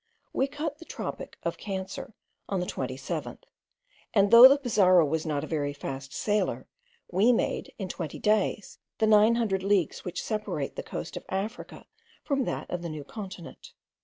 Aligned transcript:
We 0.33 0.47
cut 0.47 0.79
the 0.79 0.85
tropic 0.85 1.37
of 1.43 1.59
Cancer 1.59 2.15
on 2.49 2.59
the 2.59 2.65
27th; 2.65 3.43
and 4.15 4.31
though 4.31 4.47
the 4.47 4.57
Pizarro 4.57 5.05
was 5.05 5.27
not 5.27 5.43
a 5.43 5.47
very 5.47 5.73
fast 5.73 6.11
sailer, 6.11 6.67
we 7.11 7.31
made, 7.31 7.71
in 7.77 7.87
twenty 7.87 8.17
days, 8.17 8.79
the 8.97 9.05
nine 9.05 9.35
hundred 9.35 9.61
leagues, 9.61 10.03
which 10.03 10.23
separate 10.23 10.75
the 10.75 10.81
coast 10.81 11.17
of 11.17 11.25
Africa 11.29 11.85
from 12.23 12.45
that 12.45 12.67
of 12.71 12.81
the 12.81 12.89
New 12.89 13.03
Continent. 13.03 13.73